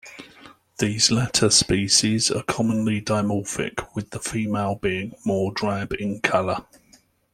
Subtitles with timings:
[0.79, 6.65] These latter species are commonly dimorphic, with the female being more drab in color.